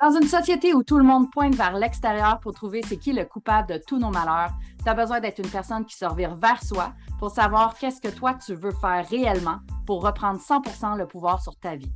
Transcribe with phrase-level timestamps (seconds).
[0.00, 3.26] Dans une société où tout le monde pointe vers l'extérieur pour trouver c'est qui le
[3.26, 4.50] coupable de tous nos malheurs,
[4.82, 8.08] tu as besoin d'être une personne qui se revire vers soi pour savoir qu'est-ce que
[8.08, 11.92] toi tu veux faire réellement pour reprendre 100% le pouvoir sur ta vie.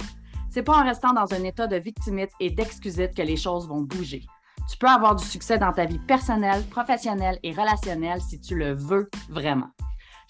[0.50, 3.80] C'est pas en restant dans un état de victimite et d'excusite que les choses vont
[3.80, 4.22] bouger.
[4.70, 8.74] Tu peux avoir du succès dans ta vie personnelle, professionnelle et relationnelle si tu le
[8.74, 9.70] veux vraiment.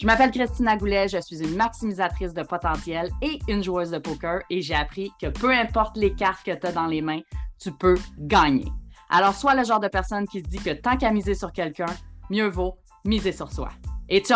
[0.01, 4.43] Je m'appelle Christina Goulet, je suis une maximisatrice de potentiel et une joueuse de poker
[4.51, 7.21] et j'ai appris que peu importe les cartes que tu as dans les mains,
[7.59, 8.71] tu peux gagner.
[9.11, 11.87] Alors, sois le genre de personne qui se dit que tant qu'à miser sur quelqu'un,
[12.31, 13.71] mieux vaut miser sur soi.
[14.09, 14.35] Et tu?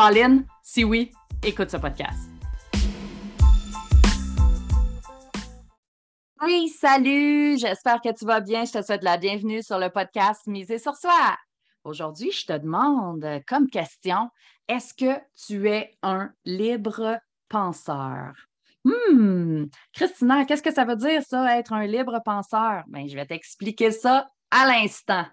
[0.63, 1.11] Si oui,
[1.43, 2.31] écoute ce podcast.
[6.41, 7.59] Oui, salut!
[7.59, 8.65] J'espère que tu vas bien.
[8.65, 11.37] Je te souhaite la bienvenue sur le podcast Miser sur soi.
[11.85, 14.31] Aujourd'hui, je te demande comme question,
[14.69, 18.48] est-ce que tu es un libre penseur?
[18.89, 22.85] Hmm, Christina, qu'est-ce que ça veut dire ça, être un libre penseur?
[22.87, 25.27] Bien, je vais t'expliquer ça à l'instant.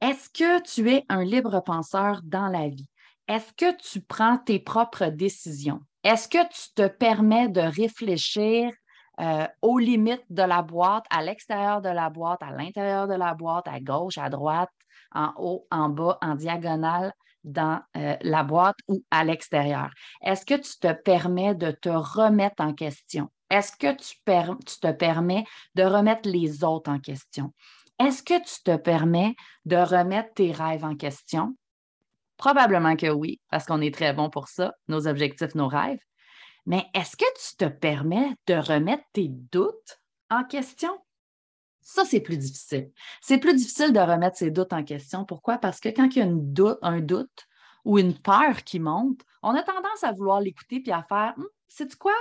[0.00, 2.88] Est-ce que tu es un libre penseur dans la vie?
[3.28, 5.80] Est-ce que tu prends tes propres décisions?
[6.02, 8.72] Est-ce que tu te permets de réfléchir
[9.20, 13.34] euh, aux limites de la boîte, à l'extérieur de la boîte, à l'intérieur de la
[13.34, 14.70] boîte, à gauche, à droite,
[15.14, 17.12] en haut, en bas, en diagonale,
[17.44, 19.90] dans euh, la boîte ou à l'extérieur?
[20.22, 23.30] Est-ce que tu te permets de te remettre en question?
[23.50, 24.16] Est-ce que tu,
[24.66, 27.52] tu, te permets de remettre les autres en question?
[28.00, 31.56] Est-ce que tu te permets de remettre tes rêves en question?
[32.36, 36.00] Probablement que oui, parce qu'on est très bon pour ça, nos objectifs, nos rêves.
[36.66, 40.98] Mais est-ce que tu te permets de remettre tes doutes en question?
[41.84, 42.90] Ça, c'est plus difficile.
[43.20, 45.24] C'est plus difficile de remettre ses doutes en question.
[45.24, 45.58] Pourquoi?
[45.58, 47.46] Parce que quand il y a une un doute
[47.84, 51.34] ou une peur qui monte, on a tendance à vouloir l'écouter puis à faire
[51.68, 52.14] c'est hum, quoi?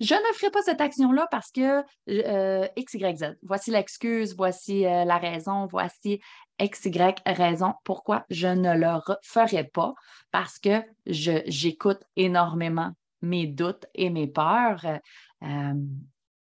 [0.00, 3.36] Je ne ferai pas cette action-là parce que euh, X, Y, Z.
[3.42, 6.20] Voici l'excuse, voici euh, la raison, voici
[6.60, 9.94] X, Y raison pourquoi je ne le ferai pas
[10.30, 14.84] parce que j'écoute énormément mes doutes et mes peurs.
[15.42, 15.74] Euh,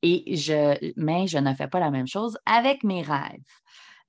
[0.03, 3.41] et je, mais je ne fais pas la même chose avec mes rêves,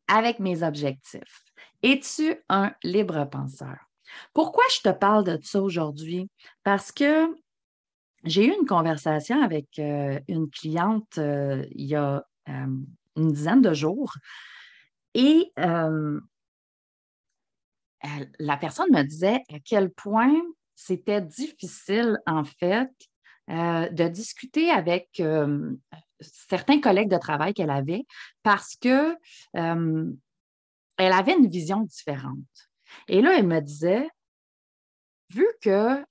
[0.08, 1.44] avec mes objectifs.
[1.84, 3.78] Es-tu un libre penseur?
[4.34, 6.30] Pourquoi je te parle de ça aujourd'hui?
[6.64, 7.28] Parce que
[8.24, 12.68] j'ai eu une conversation avec euh, une cliente euh, il y a euh,
[13.16, 14.14] une dizaine de jours
[15.14, 15.52] et
[18.40, 20.34] la personne me disait à quel point
[20.76, 22.92] c'était difficile, en fait,
[23.50, 25.74] euh, de discuter avec euh,
[26.20, 28.06] certains collègues de travail qu'elle avait
[28.44, 29.16] parce que
[29.56, 30.12] euh,
[30.98, 32.38] elle avait une vision différente.
[33.08, 34.10] Et là, elle me disait,
[35.30, 36.06] vu que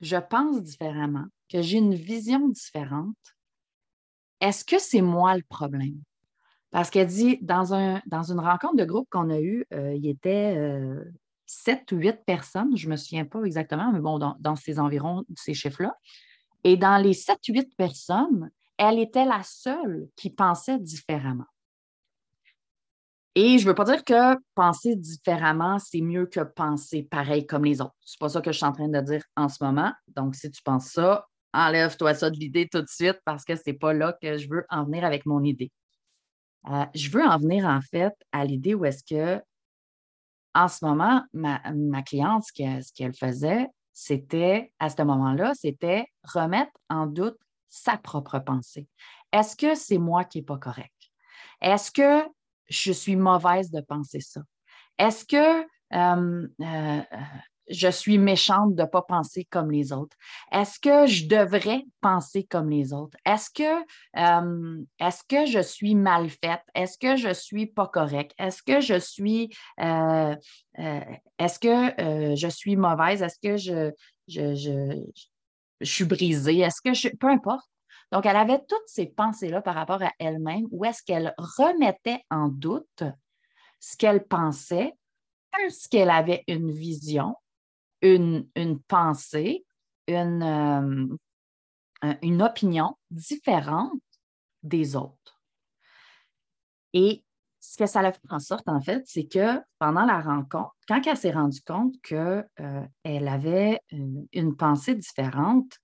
[0.00, 3.16] je pense différemment, que j'ai une vision différente,
[4.40, 6.00] est-ce que c'est moi le problème?
[6.70, 10.56] Parce qu'elle dit, dans, un, dans une rencontre de groupe qu'on a eue, il était
[11.44, 14.78] sept ou huit personnes, je ne me souviens pas exactement, mais bon, dans, dans ces
[14.78, 15.94] environs, ces chiffres-là.
[16.64, 21.46] Et dans les sept, huit personnes, elle était la seule qui pensait différemment.
[23.34, 27.64] Et je ne veux pas dire que penser différemment, c'est mieux que penser pareil comme
[27.64, 27.94] les autres.
[28.00, 29.92] Ce n'est pas ça que je suis en train de dire en ce moment.
[30.08, 33.62] Donc, si tu penses ça, enlève-toi ça de l'idée tout de suite parce que ce
[33.66, 35.70] n'est pas là que je veux en venir avec mon idée.
[36.68, 39.42] Euh, je veux en venir en fait à l'idée où est-ce que,
[40.54, 43.68] en ce moment, ma, cliente, ce qu'elle faisait,
[44.02, 47.36] c'était, à ce moment-là, c'était remettre en doute
[47.68, 48.88] sa propre pensée.
[49.30, 50.94] Est-ce que c'est moi qui n'ai pas correct?
[51.60, 52.26] Est-ce que
[52.70, 54.40] je suis mauvaise de penser ça?
[54.96, 55.60] Est-ce que
[55.92, 57.02] euh, euh,
[57.70, 60.16] je suis méchante de ne pas penser comme les autres?
[60.52, 63.16] Est-ce que je devrais penser comme les autres?
[63.24, 63.80] Est-ce que,
[64.16, 66.62] euh, est que je suis mal faite?
[66.74, 68.34] Est-ce que je suis pas correcte?
[68.38, 70.36] Est-ce que je suis, euh,
[70.78, 71.00] euh,
[71.38, 73.22] est-ce que je suis mauvaise?
[73.22, 73.92] Est-ce que je,
[74.28, 76.58] je, je, suis brisée?
[76.58, 77.08] Est-ce que je.
[77.16, 77.68] Peu importe.
[78.12, 82.48] Donc, elle avait toutes ces pensées-là par rapport à elle-même, où est-ce qu'elle remettait en
[82.48, 83.04] doute
[83.78, 84.94] ce qu'elle pensait
[85.52, 87.36] parce qu'elle avait une vision
[88.02, 88.46] une,
[88.88, 89.64] pensée,
[90.06, 91.18] une,
[92.04, 94.00] euh, une opinion différente
[94.62, 95.40] des autres.
[96.92, 97.24] Et
[97.60, 101.06] ce que ça a fait en sorte, en fait, c'est que pendant la rencontre, quand
[101.06, 105.78] elle s'est rendue compte qu'elle euh, avait une, pensée différente,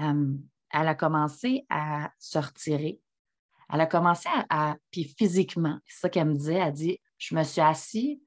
[0.00, 0.34] euh,
[0.72, 3.00] elle a commencé à se retirer.
[3.70, 7.44] Elle a commencé à, puis physiquement, c'est ça qu'elle me disait, elle dit, je me
[7.44, 8.18] suis assise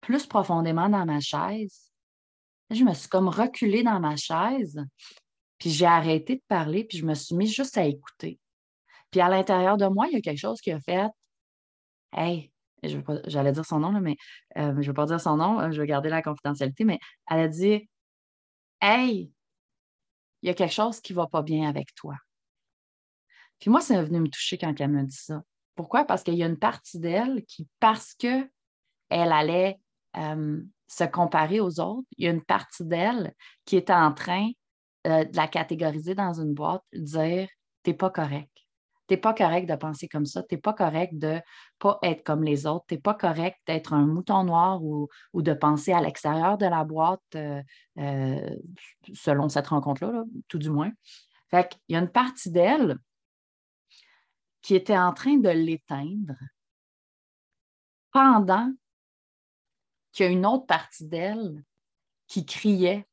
[0.00, 1.91] plus profondément dans ma chaise
[2.74, 4.80] je me suis comme reculée dans ma chaise,
[5.58, 8.38] puis j'ai arrêté de parler, puis je me suis mise juste à écouter.
[9.10, 11.08] Puis à l'intérieur de moi, il y a quelque chose qui a fait
[12.12, 12.52] Hey,
[13.26, 14.16] j'allais dire son nom, mais
[14.58, 16.98] euh, je ne vais pas dire son nom, euh, je vais garder la confidentialité, mais
[17.30, 17.88] elle a dit
[18.80, 19.32] Hey,
[20.42, 22.16] il y a quelque chose qui ne va pas bien avec toi.
[23.60, 25.42] Puis moi, c'est venu me toucher quand elle m'a dit ça.
[25.76, 26.04] Pourquoi?
[26.04, 28.50] Parce qu'il y a une partie d'elle qui, parce qu'elle
[29.10, 29.78] allait
[30.16, 30.60] euh,
[30.92, 33.34] se comparer aux autres, il y a une partie d'elle
[33.64, 34.50] qui était en train
[35.04, 37.48] de la catégoriser dans une boîte, dire
[37.82, 38.50] T'es pas correct.
[39.08, 40.42] Tu n'es pas correct de penser comme ça.
[40.44, 41.40] Tu n'es pas correct de
[41.78, 42.84] pas être comme les autres.
[42.88, 46.84] Tu n'es pas correct d'être un mouton noir ou, de penser à l'extérieur de la
[46.84, 47.62] boîte, euh,
[47.98, 48.56] euh,
[49.12, 50.92] selon cette rencontre-là, tout du moins.
[51.50, 52.96] Fait qu'il y a une partie d'elle
[54.62, 56.36] qui était en train de l'éteindre
[58.12, 58.72] pendant
[60.12, 61.64] qu'il y a une autre partie d'elle
[62.26, 63.06] qui criait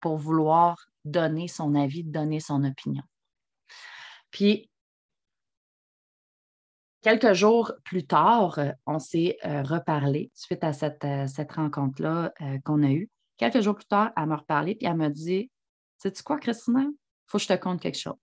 [0.00, 3.02] pour vouloir donner son avis, donner son opinion.
[4.30, 4.70] Puis,
[7.02, 12.32] Quelques jours plus tard, euh, on s'est euh, reparlé suite à cette, euh, rencontre-là
[12.64, 13.08] qu'on a eue.
[13.38, 15.50] Quelques jours plus tard, elle m'a reparlé et elle m'a dit
[15.96, 16.84] Sais-tu quoi, Christina?
[17.26, 18.14] Faut que je te conte quelque chose.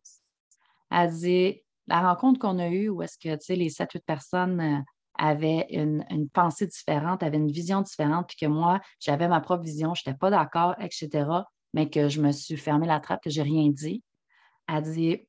[0.92, 4.86] Elle dit La rencontre qu'on a eue où est-ce que les 7-8 personnes
[5.18, 9.94] avaient une, pensée différente, avaient une vision différente, puis que moi, j'avais ma propre vision,
[9.94, 11.30] je n'étais pas d'accord, etc.,
[11.74, 14.04] mais que je me suis fermé la trappe, que je n'ai rien dit.
[14.68, 15.28] Elle dit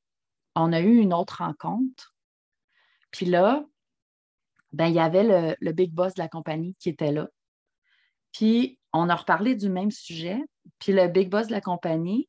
[0.55, 2.15] On a eu une autre rencontre
[3.11, 3.65] puis là,
[4.73, 7.29] ben, il y avait le, big boss de la compagnie qui était là.
[8.33, 10.39] Puis on a reparlé du même sujet.
[10.79, 12.29] Puis le big boss de la compagnie,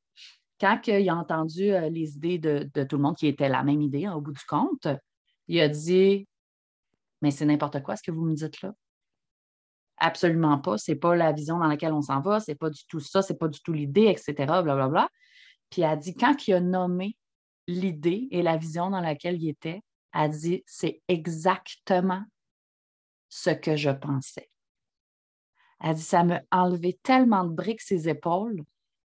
[0.59, 3.81] quand il a entendu euh, les idées de, tout le monde qui était la même
[3.81, 4.87] idée hein, au bout du compte,
[5.47, 6.27] il a dit
[7.21, 8.73] Mais c'est n'importe quoi ce que vous me dites là.
[9.97, 10.77] Absolument pas.
[10.77, 13.21] Ce n'est pas la vision dans laquelle on s'en va, c'est pas du tout ça,
[13.21, 14.33] c'est pas du tout l'idée, etc.
[14.35, 14.87] Blablabla.
[14.87, 15.09] Bla,
[15.69, 17.17] Puis a dit quand il a nommé
[17.67, 19.81] l'idée et la vision dans laquelle il était,
[20.13, 22.23] a dit, c'est exactement
[23.29, 24.49] ce que je pensais.
[25.81, 28.63] Elle dit, ça m'a enlevé tellement de briques ses épaules.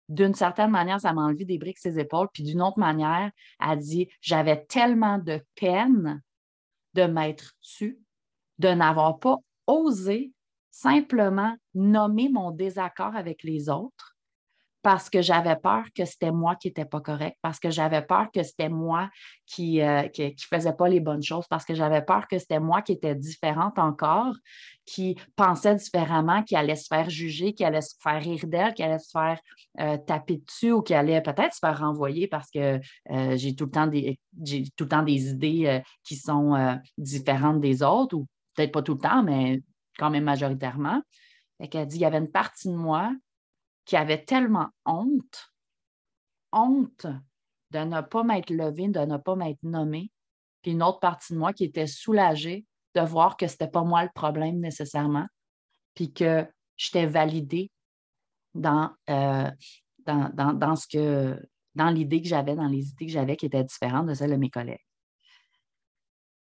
[0.09, 2.29] D'une certaine manière, ça m'a enlevé des briques ses épaules.
[2.33, 6.21] Puis d'une autre manière, elle dit, j'avais tellement de peine
[6.93, 7.99] de m'être tue,
[8.63, 9.37] de n'avoir pas
[9.67, 10.31] osé
[10.71, 14.13] simplement nommer mon désaccord avec les autres
[14.83, 18.27] parce que j'avais peur que c'était moi qui n'étais pas correct, parce que j'avais peur
[18.33, 19.09] que c'était moi
[19.45, 22.81] qui ne euh, faisais pas les bonnes choses, parce que j'avais peur que c'était moi
[22.81, 24.35] qui était différente encore,
[24.85, 28.83] qui pensait différemment, qui allait se faire juger, qui allait se faire rire d'elle, qui
[28.83, 29.39] allait se faire
[29.79, 32.81] euh, taper dessus ou qui allait peut-être se faire renvoyer parce que
[33.11, 34.19] euh, j'ai tout le temps des
[34.75, 38.17] tout le temps des idées qui sont différentes des autres,
[38.53, 39.61] peut-être pas tout le temps, mais
[39.97, 41.01] quand même majoritairement.
[41.59, 43.13] Elle dit il y avait une partie de moi
[43.85, 45.51] qui avait tellement honte,
[46.51, 47.07] honte
[47.71, 50.11] de ne pas m'être levée, de ne pas m'être nommée,
[50.61, 52.65] puis une autre partie de moi qui était soulagée
[52.95, 55.27] de voir que ce n'était pas moi le problème nécessairement,
[55.95, 56.47] puis que
[56.77, 57.71] j'étais validée
[58.53, 59.49] dans, euh,
[60.05, 61.39] dans, dans, ce que
[61.73, 64.35] dans l'idée que j'avais, dans les idées que j'avais qui étaient différentes de celles de
[64.35, 64.85] mes collègues.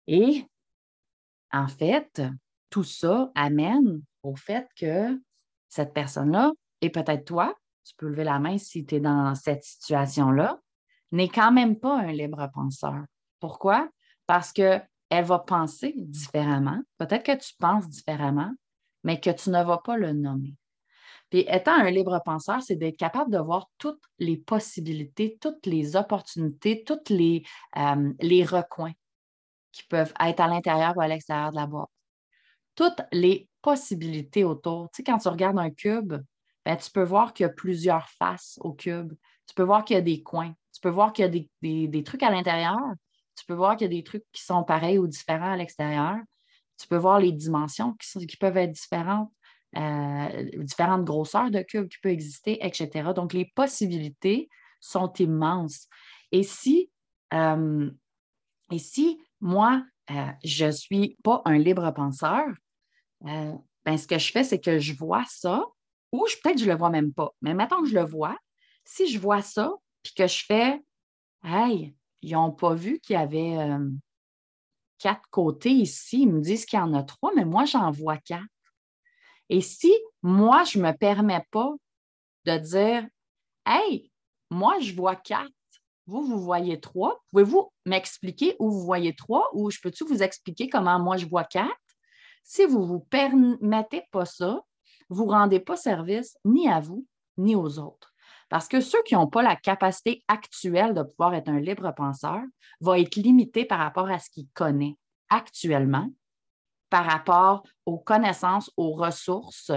[0.07, 0.43] Et
[1.51, 2.21] en fait,
[2.69, 5.19] tout ça amène au fait que
[5.67, 6.51] cette personne-là
[6.81, 7.53] et peut-être toi,
[7.83, 10.59] tu peux lever la main si tu es dans cette situation-là,
[11.11, 13.03] n'est quand même pas un libre penseur.
[13.39, 13.89] Pourquoi?
[14.27, 16.79] Parce qu'elle va penser différemment.
[16.97, 18.51] Peut-être que tu penses différemment,
[19.03, 20.55] mais que tu ne vas pas le nommer.
[21.29, 25.95] Puis étant un libre penseur, c'est d'être capable de voir toutes les possibilités, toutes les
[25.95, 27.43] opportunités, tous les,
[27.77, 28.93] euh, les recoins
[29.71, 31.89] qui peuvent être à l'intérieur ou à l'extérieur de la boîte.
[32.75, 34.89] Toutes les possibilités autour.
[34.91, 36.13] Tu sais, quand tu regardes un cube,
[36.65, 39.13] ben, tu peux voir qu'il y a plusieurs faces au cube.
[39.47, 40.53] Tu peux voir qu'il y a des coins.
[40.73, 42.77] Tu peux voir qu'il y a des, trucs à l'intérieur.
[43.35, 46.17] Tu peux voir qu'il y a des trucs qui sont pareils ou différents à l'extérieur.
[46.77, 49.31] Tu peux voir les dimensions qui, peuvent être différentes,
[49.75, 53.11] euh, différentes grosseurs de cubes qui peuvent exister, etc.
[53.13, 54.49] Donc, les possibilités
[54.79, 55.87] sont immenses.
[56.31, 56.89] Et si,
[57.33, 57.89] euh,
[58.71, 62.45] et si moi, euh, je ne suis pas un libre penseur,
[63.21, 65.65] ben, ce que je fais, c'est que je vois ça,
[66.11, 67.31] ou peut-être je ne le vois même pas.
[67.41, 68.37] Mais maintenant que je le vois,
[68.85, 70.81] si je vois ça, puis que je fais
[71.43, 73.89] Hey, ils n'ont pas vu qu'il y avait euh,
[74.97, 76.23] quatre côtés ici.
[76.23, 78.43] Ils me disent qu'il y en a trois, mais moi, j'en vois quatre.
[79.47, 81.71] Et si moi, je ne me permets pas
[82.45, 83.07] de dire
[83.65, 84.11] Hey,
[84.49, 85.51] moi, je vois quatre,
[86.09, 90.67] vous, vous voyez trois, pouvez-vous m'expliquer où vous voyez trois ou je peux-tu vous expliquer
[90.67, 91.69] comment moi, je vois quatre?
[92.43, 94.61] Si vous ne vous permettez pas ça,
[95.09, 97.05] vous ne rendez pas service ni à vous,
[97.37, 98.11] ni aux autres.
[98.49, 102.41] Parce que ceux qui n'ont pas la capacité actuelle de pouvoir être un libre penseur
[102.81, 104.95] vont être limités par rapport à ce qu'ils connaissent
[105.29, 106.09] actuellement
[106.89, 109.71] par rapport aux connaissances, aux ressources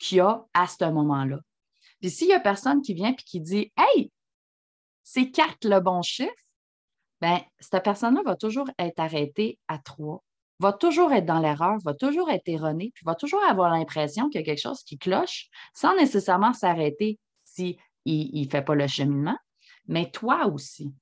[0.00, 1.38] qu'il y a à ce moment-là.
[2.00, 4.10] Puis s'il y a personne qui vient et qui dit Hey,
[5.32, 6.32] quatre le bon chiffre,
[7.20, 10.22] bien, cette personne-là va toujours être arrêtée à trois,
[10.58, 14.40] va toujours être dans l'erreur, va toujours être erronée, puis va toujours avoir l'impression qu'il
[14.40, 17.76] y a quelque chose qui cloche sans nécessairement s'arrêter s'il
[18.06, 19.36] si ne fait pas le cheminement,
[19.86, 20.94] mais toi aussi.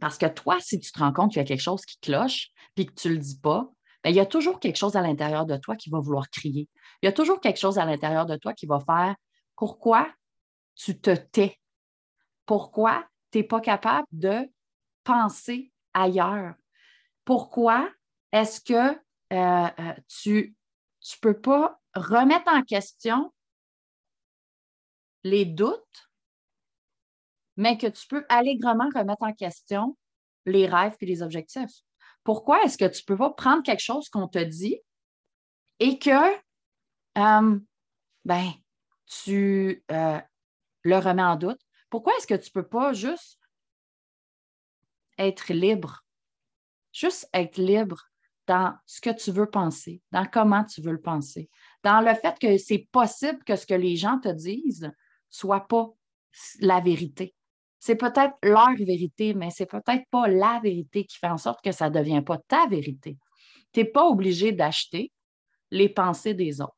[0.00, 2.48] Parce que toi, si tu te rends compte qu'il y a quelque chose qui cloche,
[2.74, 3.70] puis que tu ne le dis pas,
[4.02, 6.68] bien, il y a toujours quelque chose à l'intérieur de toi qui va vouloir crier.
[7.02, 9.14] Il y a toujours quelque chose à l'intérieur de toi qui va faire
[9.56, 10.08] pourquoi
[10.74, 11.58] tu te tais?
[12.44, 13.06] Pourquoi
[13.42, 14.48] pas capable de
[15.02, 16.54] penser ailleurs?
[17.24, 17.90] Pourquoi
[18.32, 18.98] est-ce que
[19.32, 20.56] euh, euh, tu
[21.02, 23.32] ne peux pas remettre en question
[25.22, 26.10] les doutes,
[27.56, 29.96] mais que tu peux allègrement remettre en question
[30.46, 31.82] les rêves et les objectifs?
[32.24, 34.80] Pourquoi est-ce que tu ne peux pas prendre quelque chose qu'on te dit
[35.78, 36.34] et que,
[37.18, 37.58] euh,
[38.24, 38.52] ben,
[39.06, 41.63] tu le remets en doute?
[41.94, 43.38] Pourquoi est-ce que tu ne peux pas juste
[45.16, 46.04] être libre?
[46.92, 48.08] Juste être libre
[48.48, 51.48] dans ce que tu veux penser, dans comment tu veux le penser,
[51.84, 54.90] dans le fait que c'est possible que ce que les gens te disent
[55.30, 55.88] soit pas
[56.58, 57.32] la vérité.
[57.78, 61.70] C'est peut-être leur vérité, mais c'est peut-être pas la vérité qui fait en sorte que
[61.70, 63.16] ça ne devient pas ta vérité.
[63.72, 65.12] Tu n'es pas obligé d'acheter
[65.70, 66.74] les pensées des autres.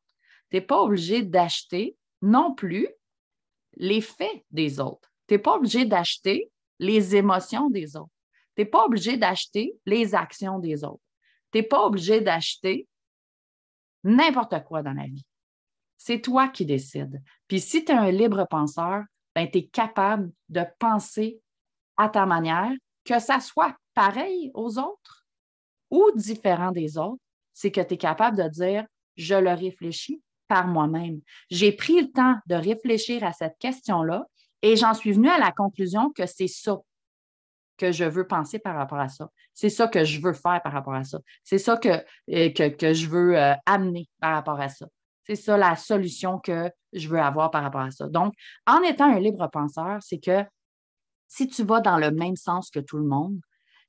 [0.51, 2.87] Tu n'es pas obligé d'acheter non plus
[3.77, 5.11] les faits des autres.
[5.27, 8.11] Tu n'es pas obligé d'acheter les émotions des autres.
[8.55, 11.03] Tu n'es pas obligé d'acheter les actions des autres.
[11.51, 12.87] Tu n'es pas obligé d'acheter
[14.03, 15.25] n'importe quoi dans la vie.
[15.97, 17.21] C'est toi qui décides.
[17.47, 19.03] Puis si tu es un libre penseur,
[19.35, 21.41] ben, tu es capable de penser
[21.97, 22.71] à ta manière,
[23.03, 25.25] que ça soit pareil aux autres
[25.89, 27.21] ou différent des autres,
[27.53, 31.21] c'est que tu es capable de dire, je le réfléchis, par moi-même.
[31.49, 34.25] J'ai pris le temps de réfléchir à cette question-là
[34.61, 36.77] et j'en suis venue à la conclusion que c'est ça
[37.77, 39.29] que je veux penser par rapport à ça.
[39.53, 41.19] C'est ça que je veux faire par rapport à ça.
[41.43, 44.87] C'est ça que, euh, que, je veux euh, amener par rapport à ça.
[45.25, 48.07] C'est ça la solution que je veux avoir par rapport à ça.
[48.07, 48.33] Donc,
[48.65, 50.43] en étant un libre penseur, c'est que
[51.27, 53.39] si tu vas dans le même sens que tout le monde,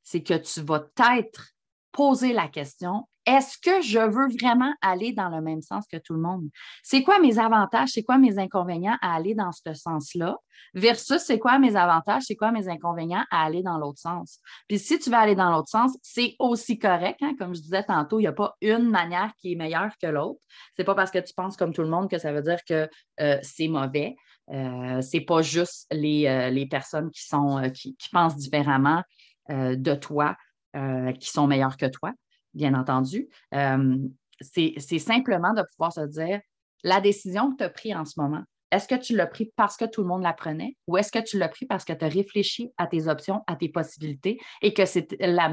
[0.02, 1.52] c'est que tu vas peut-être
[1.92, 6.14] poser la question est-ce que je veux vraiment aller dans le même sens que tout
[6.14, 6.49] le monde?
[6.82, 10.37] C'est quoi mes avantages, c'est quoi mes inconvénients à aller dans ce sens-là?
[10.75, 14.40] Versus, c'est quoi mes avantages, c'est quoi mes inconvénients à aller dans l'autre sens?
[14.66, 17.18] Puis si tu veux aller dans l'autre sens, c'est aussi correct.
[17.23, 17.35] Hein?
[17.38, 20.40] Comme je disais tantôt, il n'y a pas une manière qui est meilleure que l'autre.
[20.76, 22.88] C'est pas parce que tu penses comme tout le monde que ça veut dire que
[23.20, 24.16] euh, c'est mauvais.
[24.50, 29.02] Euh, c'est pas juste les, euh, personnes euh, qui, pensent différemment
[29.50, 30.37] de toi
[30.75, 32.12] qui sont meilleures que toi
[32.55, 33.28] bien entendu.
[33.55, 33.97] Euh,
[34.40, 36.40] c'est simplement de pouvoir se dire
[36.85, 39.76] la décision que tu as prise en ce moment, est-ce que tu l'as pris parce
[39.76, 42.05] que tout le monde la prenait ou est-ce que tu l'as pris parce que tu
[42.05, 45.50] as réfléchi à tes options, à tes possibilités et que c'est la,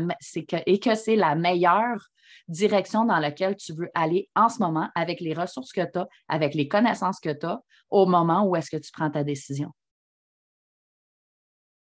[0.66, 2.10] et que c'est la meilleure
[2.48, 6.08] direction dans laquelle tu veux aller en ce moment avec les ressources que tu as,
[6.28, 9.72] avec les connaissances que tu as au moment où est-ce que tu prends ta décision?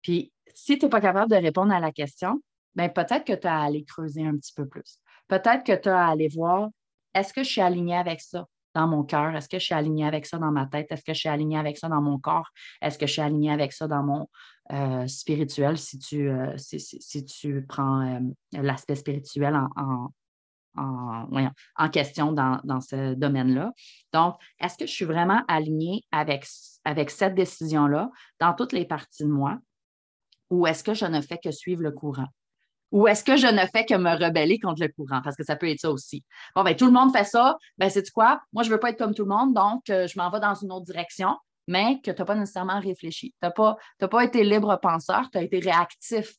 [0.02, 2.40] Puis, si tu n'es pas capable de répondre à la question,
[2.78, 4.98] bien, peut-être que tu as à aller creuser un petit peu plus.
[5.28, 6.68] Peut-être que tu as à aller voir,
[7.14, 9.34] est-ce que je suis alignée avec ça dans mon cœur?
[9.34, 10.90] Est-ce que je suis alignée avec ça dans ma tête?
[10.90, 12.48] Est-ce que je suis alignée avec ça dans mon corps?
[12.80, 14.28] Est-ce que je suis alignée avec ça dans mon
[14.72, 15.76] euh, spirituel?
[15.78, 18.20] Si tu, euh, si, tu prends euh,
[18.52, 20.12] l'aspect spirituel en,
[20.76, 23.72] en, question dans, dans ce domaine-là.
[24.12, 26.46] Donc, est-ce que je suis vraiment alignée avec,
[26.84, 29.58] avec cette décision-là dans toutes les parties de moi?
[30.50, 32.28] Ou est-ce que je ne fais que suivre le courant?
[32.90, 35.20] Ou est-ce que je ne fais que me rebeller contre le courant?
[35.22, 36.24] Parce que ça peut être ça aussi.
[36.54, 37.56] Bon, ben, tout le monde fait ça.
[37.76, 38.40] Ben, c'est quoi?
[38.52, 40.40] Moi, je ne veux pas être comme tout le monde, donc euh, je m'en vais
[40.40, 43.30] dans une autre direction, mais que tu n'as pas nécessairement réfléchi.
[43.30, 46.32] Tu n'as pas, pas été libre penseur, tu as été réactif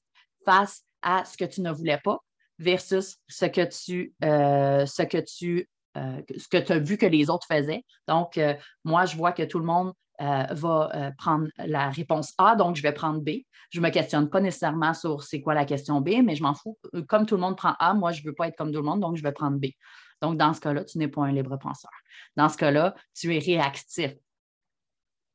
[0.46, 2.18] face à ce que tu ne voulais pas
[2.58, 7.06] versus ce que tu, euh, ce que tu, euh, ce que tu as vu que
[7.06, 7.84] les autres faisaient.
[8.08, 8.40] Donc,
[8.84, 12.76] moi, je vois que tout le monde euh, va euh, prendre la réponse A, donc
[12.76, 13.30] je vais prendre B.
[13.70, 16.54] Je ne me questionne pas nécessairement sur c'est quoi la question B, mais je m'en
[16.54, 16.78] fous.
[16.94, 18.80] Euh, comme tout le monde prend A, moi, je ne veux pas être comme tout
[18.80, 19.68] le monde, donc je vais prendre B.
[20.22, 21.92] Donc, dans ce cas-là, tu n'es pas un libre penseur.
[22.36, 24.12] Dans ce cas-là, tu es réactif.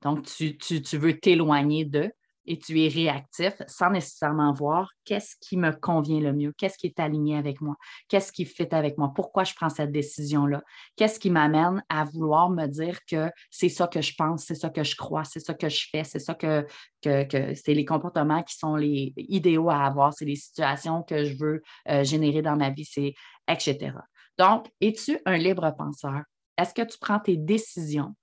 [0.03, 2.13] Donc, tu, tu veux t'éloigner de
[2.47, 6.87] et tu es réactif sans nécessairement voir qu'est-ce qui me convient le mieux, qu'est-ce qui
[6.87, 7.77] est aligné avec moi,
[8.09, 10.63] qu'est-ce qui fit avec moi, pourquoi je prends cette décision-là,
[10.97, 14.71] qu'est-ce qui m'amène à vouloir me dire que c'est ça que je pense, c'est ça
[14.71, 16.67] que je crois, c'est ça que je fais, c'est ça que,
[17.03, 21.63] c'est les comportements qui sont les idéaux à avoir, c'est les situations que je veux
[21.89, 23.15] euh, générer dans ma vie,
[23.49, 23.93] etc.
[24.39, 26.23] Donc, es-tu un libre penseur?
[26.57, 28.15] Est-ce que tu prends tes décisions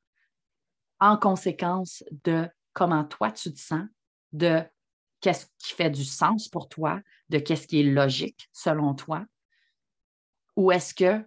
[1.00, 3.84] en conséquence de comment toi tu te sens,
[4.34, 4.62] de
[5.20, 9.26] qu'est-ce qui fait du sens pour toi, de qu'est-ce qui est logique selon toi?
[10.56, 11.24] Ou est-ce que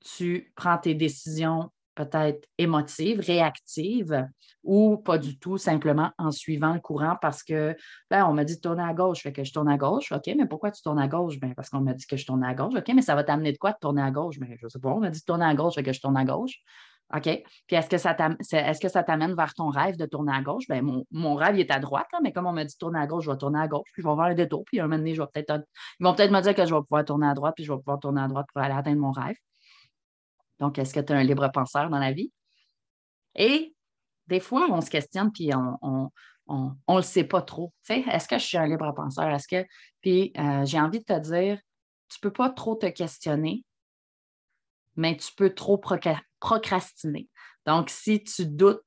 [0.00, 4.26] tu prends tes décisions peut-être émotive, réactive
[4.62, 7.76] ou pas du tout, simplement en suivant le courant parce que,
[8.10, 10.10] ben, on m'a dit de tourner à gauche, fait que je tourne à gauche.
[10.10, 11.38] OK, mais pourquoi tu tournes à gauche?
[11.38, 12.74] Ben, parce qu'on m'a dit que je tourne à gauche.
[12.74, 14.38] OK, mais ça va t'amener de quoi de tourner à gauche?
[14.38, 16.16] Ben, je sais pas, on m'a dit de tourner à gauche, fait que je tourne
[16.16, 16.60] à gauche.
[17.14, 17.42] OK?
[17.66, 17.88] Puis est-ce
[18.80, 20.66] que ça t'amène vers ton rêve de tourner à gauche?
[20.68, 23.24] Ben, mon, rêve, il est à droite, mais comme on m'a dit tourner à gauche,
[23.24, 25.14] je vais tourner à gauche, puis je vais faire un détour, puis un moment donné,
[25.14, 25.64] je vais peut-être.
[26.00, 27.78] Ils vont peut-être me dire que je vais pouvoir tourner à droite, puis je vais
[27.78, 29.36] pouvoir tourner à droite pour aller atteindre mon rêve.
[30.58, 32.32] Donc, est-ce que tu es un libre penseur dans la vie?
[33.36, 33.74] Et
[34.26, 36.10] des fois, on se questionne, puis on
[36.46, 37.72] ne le sait pas trop.
[37.88, 39.28] Est-ce que je suis un libre penseur?
[39.30, 39.66] Est-ce que.
[40.00, 41.58] Puis euh, j'ai envie de te dire,
[42.08, 43.64] tu ne peux pas trop te questionner,
[44.96, 45.78] mais tu peux trop
[46.44, 47.26] procrastiner.
[47.64, 48.82] Donc, si tu doutes,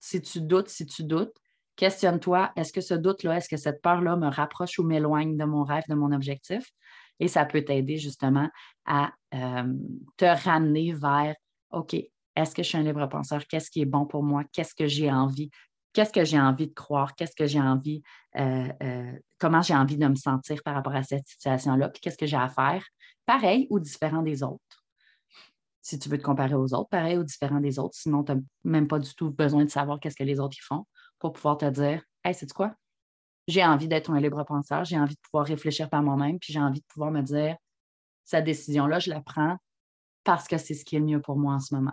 [0.00, 1.34] si tu doutes, si tu doutes,
[1.76, 5.62] questionne-toi, est-ce que ce doute-là, est-ce que cette peur-là me rapproche ou m'éloigne de mon
[5.62, 6.72] rêve, de mon objectif?
[7.20, 8.48] Et ça peut t'aider justement
[8.86, 9.74] à euh,
[10.16, 11.34] te ramener vers,
[11.70, 13.46] OK, est-ce que je suis un libre penseur?
[13.46, 14.44] Qu'est-ce qui est bon pour moi?
[14.50, 15.50] Qu'est-ce que j'ai envie?
[15.92, 17.14] Qu'est-ce que j'ai envie de croire?
[17.14, 18.02] Qu'est-ce que j'ai envie,
[18.38, 21.90] euh, euh, comment j'ai envie de me sentir par rapport à cette situation-là?
[21.90, 22.82] Puis qu'est-ce que j'ai à faire?
[23.26, 24.85] Pareil ou différent des autres?
[25.86, 27.94] Si tu veux te comparer aux autres, pareil ou différent des autres.
[27.96, 30.84] Sinon, tu n'as même pas du tout besoin de savoir qu'est-ce que les autres font
[31.18, 32.74] pour pouvoir te dire Hey, c'est quoi?
[33.46, 36.60] J'ai envie d'être un libre penseur, j'ai envie de pouvoir réfléchir par moi-même, puis j'ai
[36.60, 37.56] envie de pouvoir me dire
[38.24, 39.56] cette décision-là, je la prends
[40.24, 41.92] parce que c'est ce qui est le mieux pour moi en ce moment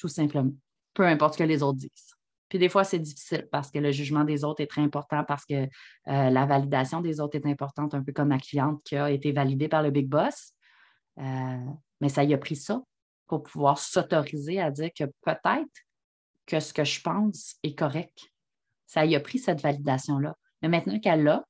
[0.00, 0.52] tout simplement.
[0.94, 2.14] Peu importe ce que les autres disent.
[2.48, 5.44] Puis des fois, c'est difficile parce que le jugement des autres est très important, parce
[5.44, 5.68] que euh,
[6.30, 9.68] la validation des autres est importante, un peu comme ma cliente qui a été validée
[9.68, 10.54] par le Big Boss.
[11.18, 11.66] Euh,
[12.00, 12.82] mais ça y a pris ça
[13.26, 15.86] pour pouvoir s'autoriser à dire que peut-être
[16.46, 18.18] que ce que je pense est correct.
[18.86, 20.36] Ça y a pris cette validation-là.
[20.62, 21.44] Mais maintenant qu'elle l'a,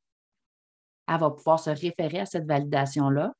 [1.09, 3.33] elle va pouvoir se référer à cette validation-là,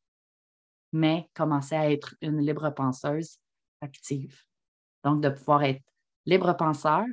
[0.93, 3.39] mais commencer à être une libre penseuse
[3.81, 4.43] active.
[5.05, 5.83] Donc, de pouvoir être
[6.27, 7.05] libre penseur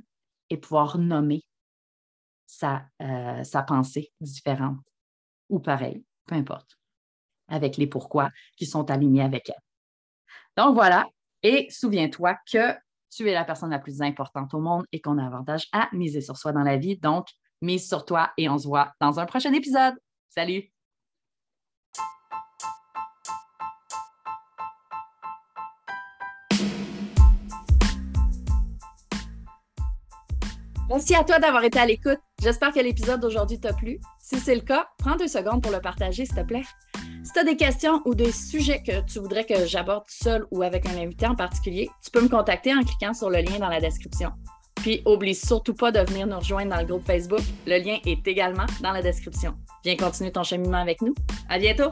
[0.50, 1.44] et pouvoir nommer
[2.46, 4.80] sa, euh, sa pensée différente
[5.50, 6.78] ou pareille, peu importe,
[7.48, 9.67] avec les pourquoi qui sont alignés avec elle.
[10.58, 11.08] Donc, voilà.
[11.44, 12.74] Et souviens-toi que
[13.12, 16.20] tu es la personne la plus importante au monde et qu'on a avantage à miser
[16.20, 16.98] sur soi dans la vie.
[16.98, 17.28] Donc,
[17.62, 19.94] mise sur toi et on se voit dans un prochain épisode.
[20.30, 20.72] Salut!
[30.90, 32.20] Merci à toi d'avoir été à l'écoute.
[32.42, 34.00] J'espère que l'épisode d'aujourd'hui t'a plu.
[34.20, 36.64] Si c'est le cas, prends deux secondes pour le partager, s'il te plaît.
[37.38, 40.88] Tu as des questions ou des sujets que tu voudrais que j'aborde seul ou avec
[40.88, 43.80] un invité en particulier, tu peux me contacter en cliquant sur le lien dans la
[43.80, 44.32] description.
[44.78, 47.42] Puis, oublie surtout pas de venir nous rejoindre dans le groupe Facebook.
[47.68, 49.54] Le lien est également dans la description.
[49.84, 51.14] Viens continuer ton cheminement avec nous.
[51.48, 51.92] À bientôt!